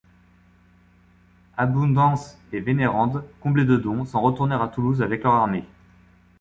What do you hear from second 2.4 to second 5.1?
et Vénérande, comblés de dons, s’en retournèrent à Toulouse